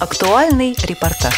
Актуальный 0.00 0.74
репортаж. 0.84 1.34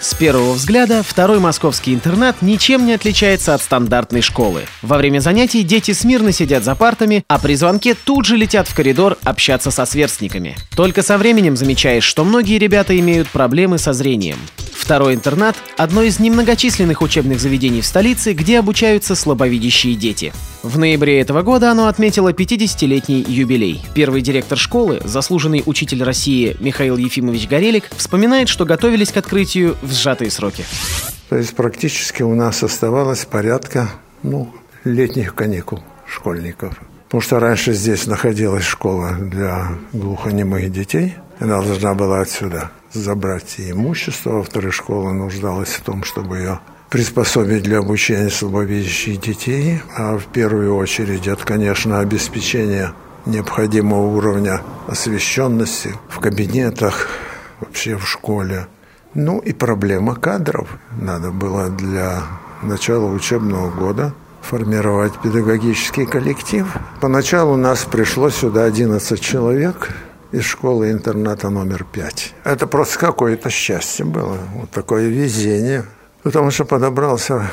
С 0.00 0.14
первого 0.14 0.52
взгляда 0.52 1.02
второй 1.02 1.40
московский 1.40 1.92
интернат 1.92 2.42
ничем 2.42 2.86
не 2.86 2.92
отличается 2.92 3.54
от 3.54 3.60
стандартной 3.60 4.22
школы. 4.22 4.66
Во 4.82 4.96
время 4.96 5.18
занятий 5.18 5.64
дети 5.64 5.90
смирно 5.90 6.30
сидят 6.30 6.62
за 6.62 6.76
партами, 6.76 7.24
а 7.26 7.40
при 7.40 7.56
звонке 7.56 7.94
тут 7.94 8.24
же 8.24 8.36
летят 8.36 8.68
в 8.68 8.74
коридор 8.76 9.18
общаться 9.24 9.72
со 9.72 9.84
сверстниками. 9.84 10.56
Только 10.76 11.02
со 11.02 11.18
временем 11.18 11.56
замечаешь, 11.56 12.04
что 12.04 12.22
многие 12.22 12.60
ребята 12.60 12.96
имеют 12.96 13.28
проблемы 13.30 13.78
со 13.78 13.92
зрением. 13.92 14.38
Второй 14.88 15.14
интернат– 15.14 15.54
одно 15.76 16.00
из 16.00 16.18
немногочисленных 16.18 17.02
учебных 17.02 17.40
заведений 17.40 17.82
в 17.82 17.86
столице, 17.86 18.32
где 18.32 18.58
обучаются 18.58 19.14
слабовидящие 19.14 19.94
дети. 19.94 20.32
В 20.62 20.78
ноябре 20.78 21.20
этого 21.20 21.42
года 21.42 21.70
оно 21.70 21.88
отметило 21.88 22.32
50-летний 22.32 23.22
юбилей. 23.28 23.84
Первый 23.94 24.22
директор 24.22 24.56
школы, 24.56 25.02
заслуженный 25.04 25.62
учитель 25.66 26.02
России 26.02 26.56
Михаил 26.58 26.96
Ефимович 26.96 27.48
Горелик, 27.48 27.90
вспоминает, 27.98 28.48
что 28.48 28.64
готовились 28.64 29.12
к 29.12 29.18
открытию 29.18 29.76
в 29.82 29.92
сжатые 29.92 30.30
сроки. 30.30 30.64
То 31.28 31.36
есть 31.36 31.54
практически 31.54 32.22
у 32.22 32.34
нас 32.34 32.62
оставалось 32.62 33.26
порядка 33.26 33.90
ну, 34.22 34.54
летних 34.84 35.34
каникул 35.34 35.84
школьников. 36.06 36.80
Потому 37.08 37.20
что 37.20 37.40
раньше 37.40 37.74
здесь 37.74 38.06
находилась 38.06 38.64
школа 38.64 39.18
для 39.20 39.68
глухонемых 39.92 40.72
детей. 40.72 41.14
Она 41.40 41.60
должна 41.60 41.92
была 41.92 42.22
отсюда 42.22 42.70
забрать 42.92 43.56
имущество. 43.58 44.32
Во-вторых, 44.32 44.74
школа 44.74 45.12
нуждалась 45.12 45.70
в 45.70 45.82
том, 45.82 46.04
чтобы 46.04 46.38
ее 46.38 46.60
приспособить 46.90 47.62
для 47.62 47.78
обучения 47.78 48.30
слабовидящих 48.30 49.20
детей. 49.20 49.82
А 49.96 50.16
в 50.16 50.26
первую 50.26 50.76
очередь 50.76 51.26
это, 51.26 51.44
конечно, 51.44 52.00
обеспечение 52.00 52.92
необходимого 53.26 54.06
уровня 54.06 54.62
освещенности 54.86 55.94
в 56.08 56.18
кабинетах, 56.20 57.08
вообще 57.60 57.96
в 57.96 58.06
школе. 58.08 58.66
Ну 59.14 59.38
и 59.38 59.52
проблема 59.52 60.14
кадров. 60.14 60.78
Надо 61.00 61.30
было 61.30 61.68
для 61.68 62.22
начала 62.62 63.06
учебного 63.06 63.70
года 63.70 64.14
формировать 64.40 65.12
педагогический 65.22 66.06
коллектив. 66.06 66.66
Поначалу 67.00 67.56
нас 67.56 67.84
пришло 67.84 68.30
сюда 68.30 68.64
11 68.64 69.20
человек– 69.20 69.90
из 70.32 70.44
школы-интерната 70.44 71.48
номер 71.48 71.84
пять. 71.84 72.34
Это 72.44 72.66
просто 72.66 72.98
какое-то 72.98 73.50
счастье 73.50 74.04
было, 74.04 74.38
вот 74.54 74.70
такое 74.70 75.08
везение, 75.08 75.84
потому 76.22 76.50
что 76.50 76.64
подобрался 76.64 77.50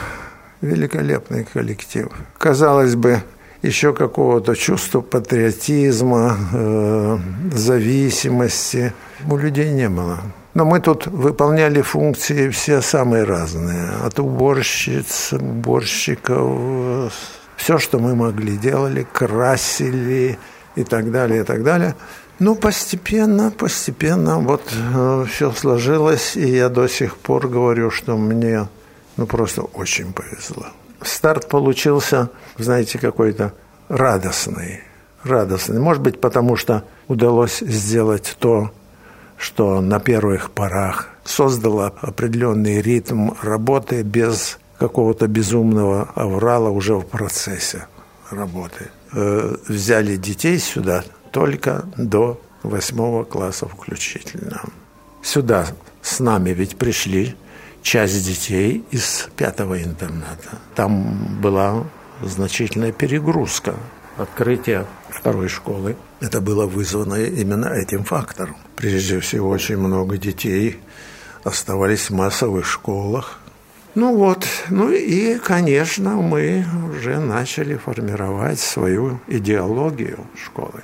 великолепный 0.62 1.46
коллектив. 1.46 2.10
Казалось 2.38 2.96
бы, 2.96 3.22
еще 3.62 3.94
какого-то 3.94 4.56
чувства 4.56 5.02
патриотизма, 5.02 6.38
э, 6.54 7.18
зависимости 7.54 8.94
у 9.30 9.38
людей 9.38 9.72
не 9.72 9.90
было. 9.90 10.20
Но 10.54 10.66
мы 10.66 10.80
тут 10.80 11.08
выполняли 11.08 11.82
функции 11.82 12.50
все 12.50 12.82
самые 12.82 13.24
разные. 13.24 13.90
От 14.06 14.20
уборщиц, 14.20 15.34
уборщиков, 15.34 17.12
все, 17.58 17.78
что 17.78 18.00
мы 18.00 18.16
могли, 18.16 18.58
делали, 18.58 19.06
красили 19.12 20.38
и 20.76 20.84
так 20.84 21.12
далее, 21.12 21.42
и 21.42 21.44
так 21.44 21.64
далее– 21.64 21.96
ну, 22.40 22.56
постепенно, 22.56 23.52
постепенно 23.52 24.40
вот 24.40 24.62
э, 24.74 25.26
все 25.30 25.52
сложилось, 25.52 26.36
и 26.36 26.48
я 26.48 26.70
до 26.70 26.88
сих 26.88 27.18
пор 27.18 27.48
говорю, 27.48 27.92
что 27.92 28.18
мне 28.18 28.68
ну 29.18 29.26
просто 29.26 29.62
очень 29.62 30.14
повезло. 30.14 30.68
Старт 31.02 31.48
получился, 31.48 32.30
знаете, 32.58 32.98
какой-то 32.98 33.54
радостный. 33.88 34.82
Радостный. 35.24 35.80
Может 35.80 36.04
быть, 36.04 36.20
потому 36.20 36.56
что 36.56 36.84
удалось 37.08 37.60
сделать 37.60 38.36
то, 38.40 38.72
что 39.38 39.82
на 39.82 40.00
первых 40.00 40.52
порах 40.52 41.10
создало 41.24 41.94
определенный 42.02 42.82
ритм 42.82 43.32
работы 43.42 44.04
без 44.04 44.60
какого-то 44.78 45.28
безумного 45.28 46.10
аврала 46.16 46.70
уже 46.70 46.96
в 46.96 47.06
процессе 47.06 47.88
работы. 48.30 48.90
Э, 49.14 49.56
взяли 49.68 50.16
детей 50.18 50.60
сюда, 50.60 51.04
только 51.36 51.84
до 51.98 52.40
восьмого 52.64 53.26
класса 53.26 53.68
включительно. 53.68 54.62
Сюда 55.22 55.68
с 56.02 56.22
нами 56.22 56.52
ведь 56.52 56.78
пришли 56.78 57.36
часть 57.82 58.26
детей 58.26 58.86
из 58.90 59.28
пятого 59.36 59.84
интерната. 59.84 60.60
Там 60.76 61.42
была 61.42 61.84
значительная 62.22 62.94
перегрузка. 62.94 63.76
Открытие 64.18 64.86
второй 65.10 65.50
школы. 65.50 65.98
Это 66.22 66.40
было 66.40 66.68
вызвано 66.68 67.16
именно 67.16 67.68
этим 67.68 68.06
фактором. 68.06 68.56
Прежде 68.78 69.20
всего, 69.20 69.50
очень 69.50 69.78
много 69.78 70.18
детей 70.18 70.80
оставались 71.44 72.10
в 72.10 72.14
массовых 72.14 72.66
школах. 72.66 73.40
Ну 73.94 74.16
вот, 74.16 74.48
ну 74.70 74.90
и, 74.90 75.38
конечно, 75.40 76.12
мы 76.12 76.66
уже 76.90 77.20
начали 77.20 77.76
формировать 77.76 78.60
свою 78.62 79.20
идеологию 79.28 80.20
школы 80.42 80.82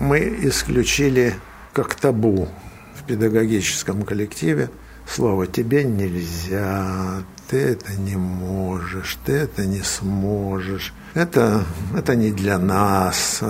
мы 0.00 0.18
исключили 0.42 1.34
как 1.72 1.94
табу 1.94 2.48
в 2.96 3.06
педагогическом 3.06 4.02
коллективе 4.02 4.70
слово 5.06 5.46
«тебе 5.46 5.84
нельзя», 5.84 7.22
«ты 7.48 7.58
это 7.58 7.92
не 7.94 8.16
можешь», 8.16 9.18
«ты 9.24 9.32
это 9.32 9.66
не 9.66 9.82
сможешь», 9.82 10.92
это, 11.14 11.64
это 11.96 12.16
не 12.16 12.30
для 12.32 12.58
нас. 12.58 13.40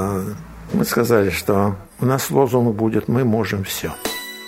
Мы 0.73 0.85
сказали, 0.85 1.31
что 1.31 1.77
у 2.01 2.07
нас 2.07 2.31
лозунг 2.31 2.75
будет 2.75 3.09
«мы 3.09 3.25
можем 3.25 3.65
все». 3.65 3.93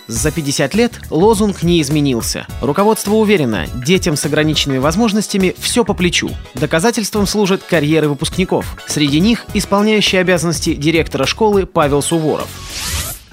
За 0.07 0.31
50 0.31 0.75
лет 0.75 0.93
лозунг 1.11 1.63
не 1.63 1.81
изменился. 1.81 2.47
Руководство 2.61 3.15
уверено, 3.15 3.67
детям 3.75 4.17
с 4.17 4.25
ограниченными 4.25 4.79
возможностями 4.79 5.55
все 5.59 5.85
по 5.85 5.95
плечу. 5.95 6.31
Доказательством 6.55 7.27
служат 7.27 7.63
карьеры 7.63 8.09
выпускников. 8.09 8.77
Среди 8.87 9.21
них 9.21 9.47
исполняющий 9.55 10.19
обязанности 10.19 10.75
директора 10.75 11.25
школы 11.25 11.67
Павел 11.67 12.03
Суворов 12.03 12.49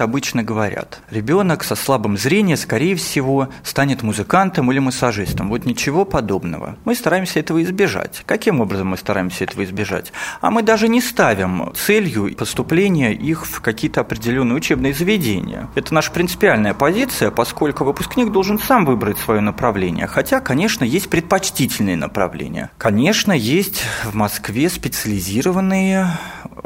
обычно 0.00 0.42
говорят. 0.42 1.00
Ребенок 1.10 1.64
со 1.64 1.74
слабым 1.74 2.16
зрением, 2.16 2.56
скорее 2.56 2.94
всего, 2.96 3.48
станет 3.62 4.02
музыкантом 4.02 4.70
или 4.72 4.78
массажистом. 4.78 5.48
Вот 5.48 5.64
ничего 5.64 6.04
подобного. 6.04 6.76
Мы 6.84 6.94
стараемся 6.94 7.40
этого 7.40 7.62
избежать. 7.62 8.22
Каким 8.26 8.60
образом 8.60 8.88
мы 8.88 8.96
стараемся 8.96 9.44
этого 9.44 9.64
избежать? 9.64 10.12
А 10.40 10.50
мы 10.50 10.62
даже 10.62 10.88
не 10.88 11.00
ставим 11.00 11.72
целью 11.74 12.34
поступления 12.34 13.12
их 13.12 13.46
в 13.46 13.60
какие-то 13.60 14.00
определенные 14.00 14.56
учебные 14.56 14.94
заведения. 14.94 15.68
Это 15.74 15.92
наша 15.94 16.10
принципиальная 16.10 16.74
позиция, 16.74 17.30
поскольку 17.30 17.84
выпускник 17.84 18.30
должен 18.32 18.58
сам 18.58 18.84
выбрать 18.84 19.18
свое 19.18 19.40
направление. 19.40 20.06
Хотя, 20.06 20.40
конечно, 20.40 20.84
есть 20.84 21.08
предпочтительные 21.10 21.96
направления. 21.96 22.70
Конечно, 22.78 23.32
есть 23.32 23.82
в 24.04 24.14
Москве 24.14 24.68
специализированные 24.68 26.18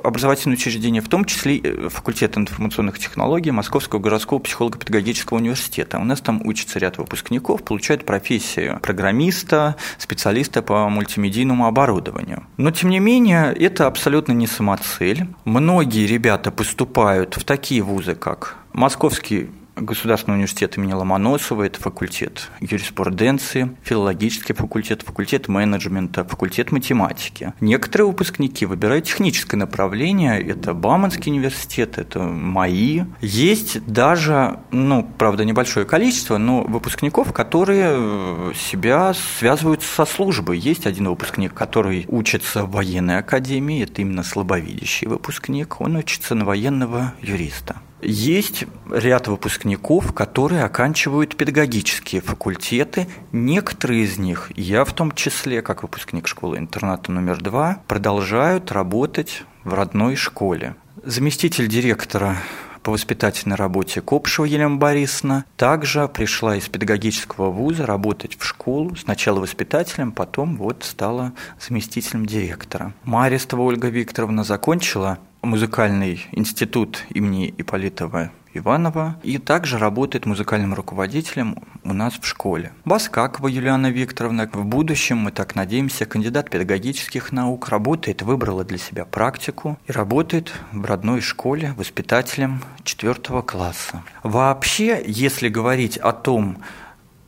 образовательные 0.03 0.57
учреждения, 0.57 1.01
в 1.01 1.09
том 1.09 1.25
числе 1.25 1.89
факультет 1.89 2.37
информационных 2.37 2.99
технологий 2.99 3.24
Московского 3.53 4.01
городского 4.01 4.39
психолого-педагогического 4.39 5.39
университета. 5.39 5.99
У 5.99 6.05
нас 6.05 6.21
там 6.21 6.41
учится 6.45 6.79
ряд 6.79 6.99
выпускников, 6.99 7.65
получают 7.65 8.05
профессию 8.05 8.79
программиста, 8.81 9.77
специалиста 9.99 10.63
по 10.63 10.89
мультимедийному 10.89 11.67
оборудованию. 11.67 12.45
Но, 12.57 12.71
тем 12.71 12.91
не 12.91 13.01
менее, 13.01 13.53
это 13.53 13.87
абсолютно 13.87 14.33
не 14.33 14.47
самоцель. 14.47 15.27
Многие 15.45 16.07
ребята 16.07 16.51
поступают 16.51 17.37
в 17.37 17.45
такие 17.45 17.83
вузы, 17.83 18.15
как 18.15 18.57
Московский 18.73 19.51
Государственный 19.77 20.37
университет 20.37 20.77
имени 20.77 20.93
Ломоносова, 20.93 21.65
это 21.65 21.81
факультет 21.81 22.49
юриспруденции, 22.61 23.77
филологический 23.83 24.55
факультет, 24.55 25.03
факультет 25.03 25.49
менеджмента, 25.49 26.25
факультет 26.25 26.71
математики. 26.71 27.53
Некоторые 27.61 28.07
выпускники 28.07 28.67
выбирают 28.67 29.07
техническое 29.07 29.57
направление, 29.57 30.41
это 30.41 30.75
Бауманский 30.75 31.33
университет, 31.33 31.99
это 31.99 32.21
МАИ. 32.21 33.05
Есть 33.21 33.85
даже, 33.87 34.61
ну, 34.71 35.09
правда, 35.19 35.45
небольшое 35.45 35.85
количество, 35.85 36.39
но 36.39 36.63
выпускников, 36.63 37.33
которые 37.33 37.97
э, 37.97 38.53
себя 38.55 39.13
связывают 39.39 39.83
со 39.83 40.05
службой. 40.05 40.57
Есть 40.59 40.87
один 40.87 41.09
выпускник, 41.09 41.53
который 41.53 42.07
учится 42.09 42.65
в 42.65 42.71
военной 42.71 43.19
академии, 43.19 43.83
это 43.83 44.03
именно 44.03 44.23
слабовидящий 44.23 45.09
выпускник, 45.09 45.81
он 45.81 45.97
учится 45.97 46.37
на 46.37 46.45
военного 46.45 47.15
юриста. 47.21 47.81
Есть 48.03 48.65
ряд 48.91 49.29
выпускников, 49.29 50.13
которые 50.13 50.65
оканчивают 50.65 51.37
педагогические 51.37 52.21
факультеты. 52.21 53.07
Некоторые 53.33 54.05
из 54.05 54.19
них, 54.19 54.51
я 54.57 54.85
в 54.85 54.93
том 54.93 55.13
числе, 55.13 55.63
как 55.63 55.83
выпускник 55.83 56.29
школы-интерната 56.29 57.11
номер 57.13 57.41
два, 57.41 57.81
продолжают 57.89 58.73
работать 58.73 59.45
в 59.65 59.73
родной 59.73 60.17
школе. 60.17 60.77
Заместитель 61.03 61.69
директора 61.69 62.37
по 62.85 62.93
воспитательной 62.93 63.57
работе 63.57 64.03
Копшева 64.03 64.45
Елена 64.45 64.77
Борисовна 64.77 65.47
также 65.57 66.07
пришла 66.07 66.57
из 66.57 66.69
педагогического 66.69 67.51
вуза 67.51 67.87
работать 67.87 68.37
в 68.39 68.45
школу, 68.45 68.95
сначала 68.95 69.41
воспитателем, 69.41 70.13
потом 70.13 70.57
вот 70.57 70.85
стала 70.85 71.33
заместителем 71.59 72.27
директора. 72.27 72.93
Маристова 73.05 73.63
Ольга 73.63 73.89
Викторовна 73.89 74.45
закончила 74.45 75.19
музыкальный 75.45 76.27
институт 76.33 77.05
имени 77.11 77.55
Иполитова 77.57 78.31
Иванова 78.55 79.17
и 79.23 79.39
также 79.39 79.79
работает 79.79 80.27
музыкальным 80.27 80.75
руководителем 80.75 81.57
у 81.83 81.93
нас 81.93 82.15
в 82.15 82.25
школе. 82.25 82.73
Баскакова 82.85 83.49
Юлиана 83.49 83.91
Викторовна, 83.91 84.49
в 84.53 84.65
будущем, 84.65 85.19
мы 85.19 85.33
так 85.33 85.55
надеемся, 85.55 86.07
кандидат 86.07 86.51
педагогических 86.51 87.33
наук, 87.33 87.69
работает, 87.69 88.23
выбрала 88.23 88.65
для 88.65 88.79
себя 88.79 89.05
практику 89.05 89.79
и 89.87 89.93
работает 89.93 90.53
в 90.73 90.85
родной 90.85 91.21
школе 91.21 91.75
воспитателем 91.77 92.63
четвертого 92.85 93.43
класса. 93.43 94.03
Вообще, 94.23 95.03
если 95.07 95.49
говорить 95.49 95.99
о 95.99 96.13
том, 96.13 96.59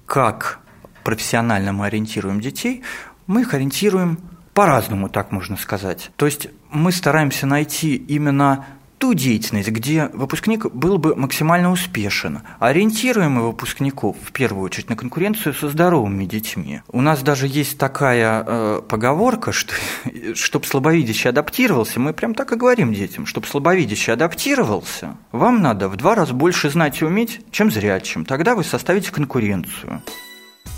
как 0.07 0.61
профессионально 1.03 1.73
мы 1.73 1.87
ориентируем 1.87 2.41
детей, 2.41 2.83
мы 3.27 3.43
их 3.43 3.55
ориентируем 3.55 4.19
по-разному, 4.57 5.11
так 5.11 5.33
можно 5.33 5.59
сказать. 5.59 6.11
То 6.17 6.25
есть 6.25 6.49
мы 6.71 6.91
стараемся 6.91 7.47
найти 7.47 7.95
именно 7.95 8.65
ту 8.97 9.13
деятельность, 9.13 9.69
где 9.69 10.09
выпускник 10.15 10.73
был 10.73 10.97
бы 10.97 11.15
максимально 11.15 11.71
успешен. 11.71 12.41
Ориентируем 12.59 13.33
мы 13.33 13.47
выпускников 13.49 14.17
в 14.23 14.33
первую 14.33 14.65
очередь 14.65 14.89
на 14.89 14.97
конкуренцию 14.97 15.53
со 15.53 15.69
здоровыми 15.69 16.25
детьми. 16.25 16.81
У 16.89 17.03
нас 17.03 17.23
даже 17.23 17.47
есть 17.47 17.77
такая 17.77 18.45
э, 18.47 18.83
поговорка, 18.89 19.53
что 19.53 19.75
чтобы 20.35 20.65
слабовидящий 20.65 21.29
адаптировался, 21.29 22.01
мы 22.01 22.15
прям 22.15 22.35
так 22.35 22.51
и 22.53 22.57
говорим 22.57 22.95
детям, 22.95 23.27
чтобы 23.27 23.47
слабовидящий 23.47 24.15
адаптировался, 24.15 25.19
вам 25.33 25.61
надо 25.61 25.91
в 25.91 25.97
два 25.97 26.15
раза 26.15 26.33
больше 26.33 26.71
знать 26.71 27.03
и 27.03 27.05
уметь, 27.05 27.43
чем 27.51 27.71
зрячим. 27.71 28.25
Тогда 28.25 28.55
вы 28.55 28.65
составите 28.65 29.13
конкуренцию. 29.13 30.01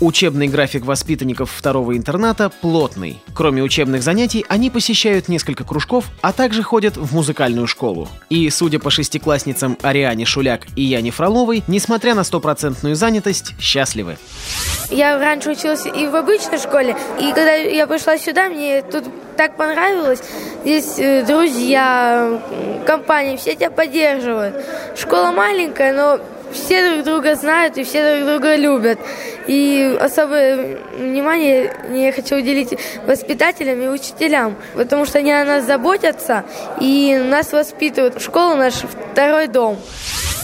Учебный 0.01 0.47
график 0.47 0.85
воспитанников 0.85 1.51
второго 1.51 1.97
интерната 1.97 2.49
плотный. 2.49 3.21
Кроме 3.33 3.61
учебных 3.61 4.01
занятий, 4.01 4.45
они 4.47 4.69
посещают 4.69 5.27
несколько 5.27 5.65
кружков, 5.65 6.05
а 6.21 6.31
также 6.31 6.63
ходят 6.63 6.95
в 6.95 7.13
музыкальную 7.13 7.67
школу. 7.67 8.07
И, 8.29 8.49
судя 8.49 8.79
по 8.79 8.91
шестиклассницам 8.91 9.77
Ариане 9.81 10.23
Шуляк 10.23 10.67
и 10.77 10.83
Яне 10.83 11.11
Фроловой, 11.11 11.63
несмотря 11.67 12.15
на 12.15 12.23
стопроцентную 12.23 12.95
занятость, 12.95 13.55
счастливы. 13.59 14.17
Я 14.89 15.19
раньше 15.19 15.51
училась 15.51 15.85
и 15.85 16.07
в 16.07 16.15
обычной 16.15 16.59
школе, 16.59 16.95
и 17.19 17.33
когда 17.33 17.55
я 17.55 17.85
пришла 17.85 18.17
сюда, 18.17 18.47
мне 18.47 18.81
тут 18.81 19.03
так 19.35 19.57
понравилось. 19.57 20.21
Здесь 20.63 20.97
э, 20.97 21.25
друзья, 21.25 22.41
компания, 22.85 23.35
все 23.35 23.53
тебя 23.55 23.69
поддерживают. 23.69 24.55
Школа 24.97 25.31
маленькая, 25.31 25.93
но 25.93 26.19
все 26.51 26.91
друг 26.91 27.05
друга 27.05 27.35
знают 27.35 27.77
и 27.77 27.83
все 27.83 28.17
друг 28.17 28.29
друга 28.29 28.55
любят. 28.55 28.99
И 29.47 29.97
особое 29.99 30.79
внимание 30.97 31.73
я 31.91 32.11
хочу 32.11 32.37
уделить 32.37 32.77
воспитателям 33.05 33.81
и 33.81 33.87
учителям, 33.87 34.55
потому 34.75 35.05
что 35.05 35.19
они 35.19 35.31
о 35.31 35.45
нас 35.45 35.65
заботятся 35.65 36.43
и 36.79 37.15
нас 37.17 37.51
воспитывают. 37.51 38.21
Школа 38.21 38.55
наш 38.55 38.75
второй 38.75 39.47
дом. 39.47 39.77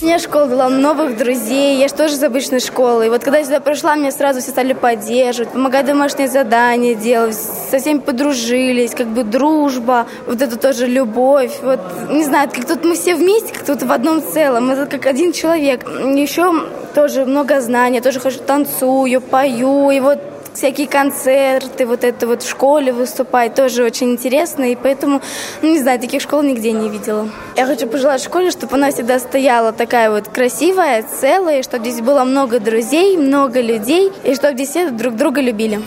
Я 0.01 0.19
школа 0.19 0.47
дала 0.47 0.69
новых 0.69 1.17
друзей, 1.17 1.77
я 1.77 1.87
же 1.87 1.93
тоже 1.93 2.15
из 2.15 2.23
обычной 2.23 2.59
школы. 2.59 3.05
И 3.07 3.09
вот 3.09 3.23
когда 3.23 3.39
я 3.39 3.45
сюда 3.45 3.59
пришла, 3.59 3.95
меня 3.95 4.11
сразу 4.11 4.41
все 4.41 4.51
стали 4.51 4.73
поддерживать, 4.73 5.51
помогать 5.51 5.85
домашние 5.85 6.27
задания 6.27 6.95
делать, 6.95 7.35
со 7.35 7.79
всеми 7.79 7.99
подружились, 7.99 8.91
как 8.91 9.07
бы 9.07 9.23
дружба, 9.23 10.05
вот 10.27 10.41
это 10.41 10.57
тоже 10.57 10.87
любовь. 10.87 11.59
Вот, 11.61 11.79
не 12.09 12.23
знаю, 12.23 12.49
как 12.53 12.65
тут 12.65 12.83
мы 12.83 12.95
все 12.95 13.15
вместе, 13.15 13.53
как 13.53 13.65
тут 13.65 13.83
в 13.83 13.91
одном 13.91 14.21
целом, 14.21 14.69
это 14.69 14.85
как 14.85 15.05
один 15.05 15.31
человек. 15.31 15.87
Еще 15.87 16.51
тоже 16.93 17.25
много 17.25 17.61
знаний, 17.61 17.97
я 17.97 18.01
тоже 18.01 18.19
хожу, 18.19 18.39
танцую, 18.39 19.21
пою, 19.21 19.91
и 19.91 19.99
вот 19.99 20.19
всякие 20.55 20.87
концерты, 20.87 21.85
вот 21.85 22.03
это 22.03 22.27
вот 22.27 22.43
в 22.43 22.49
школе 22.49 22.93
выступать, 22.93 23.55
тоже 23.55 23.83
очень 23.83 24.11
интересно, 24.11 24.71
и 24.71 24.75
поэтому, 24.75 25.21
ну, 25.61 25.69
не 25.69 25.79
знаю, 25.79 25.99
таких 25.99 26.21
школ 26.21 26.41
нигде 26.41 26.71
не 26.71 26.89
видела. 26.89 27.29
Я 27.55 27.65
хочу 27.65 27.87
пожелать 27.87 28.23
школе, 28.23 28.51
чтобы 28.51 28.75
она 28.75 28.91
всегда 28.91 29.19
стояла 29.19 29.71
такая 29.71 30.09
вот 30.09 30.27
красивая, 30.27 31.03
целая, 31.03 31.61
чтобы 31.63 31.89
здесь 31.89 32.01
было 32.01 32.23
много 32.23 32.59
друзей, 32.59 33.17
много 33.17 33.61
людей, 33.61 34.11
и 34.23 34.35
чтобы 34.35 34.53
здесь 34.53 34.69
все 34.69 34.89
друг 34.89 35.15
друга 35.15 35.41
любили. 35.41 35.81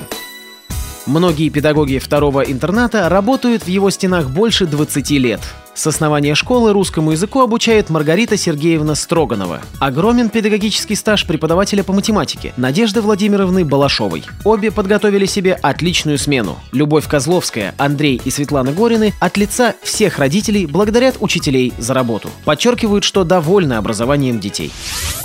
Многие 1.06 1.48
педагоги 1.48 1.98
второго 1.98 2.42
интерната 2.42 3.08
работают 3.08 3.62
в 3.62 3.68
его 3.68 3.88
стенах 3.88 4.28
больше 4.28 4.66
20 4.66 5.10
лет. 5.12 5.40
С 5.78 5.86
основания 5.86 6.34
школы 6.34 6.72
русскому 6.72 7.12
языку 7.12 7.40
обучает 7.40 7.88
Маргарита 7.88 8.36
Сергеевна 8.36 8.96
Строганова. 8.96 9.60
Огромен 9.78 10.28
педагогический 10.28 10.96
стаж 10.96 11.24
преподавателя 11.24 11.84
по 11.84 11.92
математике 11.92 12.52
Надежды 12.56 13.00
Владимировны 13.00 13.64
Балашовой. 13.64 14.24
Обе 14.44 14.72
подготовили 14.72 15.24
себе 15.24 15.52
отличную 15.54 16.18
смену. 16.18 16.56
Любовь 16.72 17.06
Козловская, 17.06 17.76
Андрей 17.78 18.20
и 18.24 18.28
Светлана 18.28 18.72
Горины 18.72 19.14
от 19.20 19.36
лица 19.36 19.76
всех 19.80 20.18
родителей 20.18 20.66
благодарят 20.66 21.18
учителей 21.20 21.72
за 21.78 21.94
работу. 21.94 22.28
Подчеркивают, 22.44 23.04
что 23.04 23.22
довольны 23.22 23.74
образованием 23.74 24.40
детей. 24.40 24.72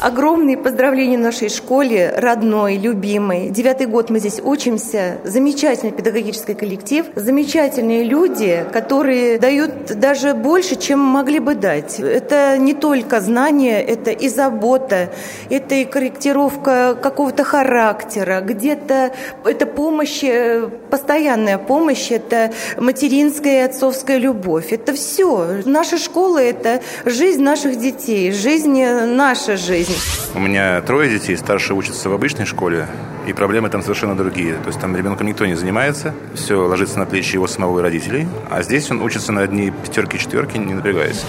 Огромные 0.01 0.57
поздравления 0.57 1.17
нашей 1.17 1.49
школе, 1.49 2.13
родной, 2.15 2.77
любимой. 2.77 3.49
Девятый 3.49 3.87
год 3.87 4.11
мы 4.11 4.19
здесь 4.19 4.39
учимся. 4.43 5.17
Замечательный 5.23 5.93
педагогический 5.93 6.53
коллектив, 6.53 7.07
замечательные 7.15 8.03
люди, 8.03 8.65
которые 8.71 9.39
дают 9.39 9.97
даже 9.99 10.35
больше, 10.43 10.75
чем 10.75 10.99
могли 10.99 11.39
бы 11.39 11.55
дать. 11.55 11.99
Это 11.99 12.57
не 12.57 12.73
только 12.73 13.21
знание, 13.21 13.81
это 13.81 14.11
и 14.11 14.27
забота, 14.27 15.09
это 15.49 15.75
и 15.75 15.85
корректировка 15.85 16.95
какого-то 17.01 17.43
характера, 17.45 18.41
где-то 18.41 19.13
это 19.45 19.65
помощь, 19.65 20.23
э, 20.23 20.67
постоянная 20.89 21.57
помощь, 21.57 22.11
это 22.11 22.51
материнская 22.77 23.61
и 23.61 23.65
отцовская 23.69 24.17
любовь. 24.17 24.73
Это 24.73 24.93
все. 24.93 25.61
Наша 25.65 25.97
школа– 25.97 26.37
это 26.39 26.81
жизнь 27.05 27.41
наших 27.41 27.79
детей, 27.79 28.31
жизнь– 28.31 28.83
наша 29.05 29.55
жизнь. 29.55 29.95
У 30.35 30.39
меня 30.39 30.81
трое 30.81 31.09
детей, 31.09 31.37
старший 31.37 31.75
учится 31.75 32.09
в 32.09 32.13
обычной 32.13 32.45
школе, 32.45 32.87
и 33.27 33.33
проблемы 33.33 33.69
там 33.69 33.81
совершенно 33.81 34.15
другие. 34.15 34.55
То 34.55 34.67
есть 34.67 34.79
там 34.79 34.95
ребенком 34.95 35.27
никто 35.27 35.45
не 35.45 35.55
занимается, 35.55 36.13
все 36.33 36.55
ложится 36.55 36.99
на 36.99 37.05
плечи 37.05 37.35
его 37.35 37.47
самого 37.47 37.79
и 37.79 37.81
родителей, 37.81 38.27
а 38.49 38.61
здесь 38.63 38.89
он 38.91 39.01
учится 39.01 39.31
на 39.31 39.41
одни 39.41 39.71
пятерки, 39.71 40.17
четверки, 40.17 40.57
не 40.57 40.73
напрягаясь. 40.73 41.23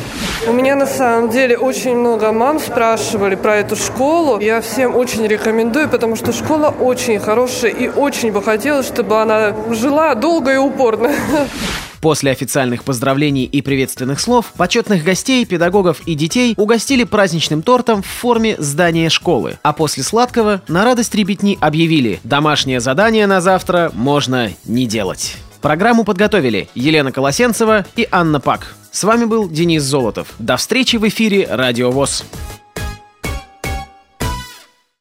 У 0.46 0.52
меня 0.52 0.76
на 0.76 0.86
самом 0.86 1.30
деле 1.30 1.56
очень 1.56 1.96
много 1.96 2.32
мам 2.32 2.58
спрашивали 2.58 3.34
про 3.34 3.56
эту 3.56 3.76
школу. 3.76 4.40
Я 4.40 4.60
всем 4.60 4.96
очень 4.96 5.26
рекомендую, 5.26 5.88
потому 5.88 6.16
что 6.16 6.32
школа 6.32 6.68
очень 6.68 7.18
хорошая 7.18 7.70
и 7.70 7.88
очень 7.88 8.32
бы 8.32 8.42
хотелось, 8.42 8.86
чтобы 8.86 9.20
она 9.20 9.54
жила 9.70 10.14
долго 10.14 10.52
и 10.52 10.56
упорно. 10.56 11.12
После 12.04 12.32
официальных 12.32 12.84
поздравлений 12.84 13.46
и 13.46 13.62
приветственных 13.62 14.20
слов 14.20 14.52
почетных 14.58 15.04
гостей, 15.04 15.46
педагогов 15.46 16.02
и 16.04 16.14
детей 16.14 16.52
угостили 16.58 17.04
праздничным 17.04 17.62
тортом 17.62 18.02
в 18.02 18.06
форме 18.06 18.56
здания 18.58 19.08
школы. 19.08 19.58
А 19.62 19.72
после 19.72 20.02
сладкого 20.02 20.60
на 20.68 20.84
радость 20.84 21.14
ребятни 21.14 21.56
объявили 21.62 22.20
«Домашнее 22.22 22.80
задание 22.80 23.26
на 23.26 23.40
завтра 23.40 23.90
можно 23.94 24.50
не 24.66 24.86
делать». 24.86 25.38
Программу 25.62 26.04
подготовили 26.04 26.68
Елена 26.74 27.10
Колосенцева 27.10 27.86
и 27.96 28.06
Анна 28.10 28.38
Пак. 28.38 28.74
С 28.90 29.02
вами 29.04 29.24
был 29.24 29.48
Денис 29.48 29.82
Золотов. 29.82 30.34
До 30.38 30.58
встречи 30.58 30.96
в 30.96 31.08
эфире 31.08 31.48
«Радио 31.50 31.90
ВОЗ». 31.90 32.26